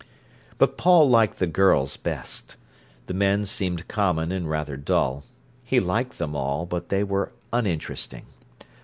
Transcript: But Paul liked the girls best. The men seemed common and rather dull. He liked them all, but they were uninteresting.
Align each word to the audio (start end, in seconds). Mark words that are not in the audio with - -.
But 0.57 0.79
Paul 0.79 1.07
liked 1.11 1.37
the 1.37 1.45
girls 1.45 1.95
best. 1.95 2.57
The 3.05 3.13
men 3.13 3.45
seemed 3.45 3.87
common 3.87 4.31
and 4.31 4.49
rather 4.49 4.75
dull. 4.75 5.25
He 5.63 5.79
liked 5.79 6.17
them 6.17 6.35
all, 6.35 6.65
but 6.65 6.89
they 6.89 7.03
were 7.03 7.31
uninteresting. 7.53 8.25